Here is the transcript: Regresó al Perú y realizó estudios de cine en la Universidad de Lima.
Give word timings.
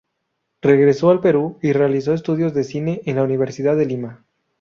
Regresó 0.63 1.11
al 1.11 1.19
Perú 1.21 1.59
y 1.61 1.73
realizó 1.73 2.15
estudios 2.15 2.55
de 2.55 2.63
cine 2.63 3.01
en 3.05 3.17
la 3.17 3.23
Universidad 3.23 3.75
de 3.77 3.85
Lima. 3.85 4.25